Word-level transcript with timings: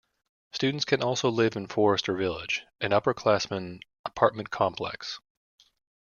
Students 0.53 0.83
can 0.83 1.03
also 1.03 1.29
live 1.29 1.55
in 1.55 1.67
Forester 1.67 2.15
Village, 2.15 2.65
an 2.79 2.91
upper 2.91 3.13
class-man 3.13 3.81
apartment 4.03 4.49
complex. 4.49 5.19